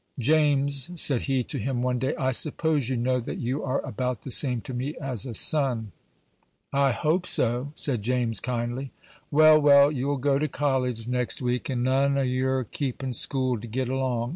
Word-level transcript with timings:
"James," 0.17 0.89
said 0.99 1.21
he 1.29 1.43
to 1.43 1.59
him 1.59 1.83
one 1.83 1.99
day, 1.99 2.15
"I 2.15 2.31
suppose 2.31 2.89
you 2.89 2.97
know 2.97 3.19
that 3.19 3.37
you 3.37 3.63
are 3.63 3.85
about 3.85 4.23
the 4.23 4.31
same 4.31 4.59
to 4.61 4.73
me 4.73 4.95
as 4.99 5.27
a 5.27 5.35
son." 5.35 5.91
"I 6.73 6.91
hope 6.91 7.27
so," 7.27 7.71
said 7.75 8.01
James, 8.01 8.39
kindly. 8.39 8.93
"Well, 9.29 9.59
well, 9.61 9.91
you'll 9.91 10.17
go 10.17 10.39
to 10.39 10.47
college 10.47 11.07
next 11.07 11.39
week, 11.39 11.69
and 11.69 11.83
none 11.83 12.17
o' 12.17 12.23
y'r 12.23 12.63
keepin' 12.63 13.13
school 13.13 13.59
to 13.61 13.67
get 13.67 13.89
along. 13.89 14.29